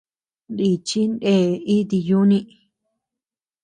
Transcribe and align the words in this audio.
Nichi 0.55 1.01
ndee 1.13 1.49
iti 1.77 1.97
yuni. 2.07 2.39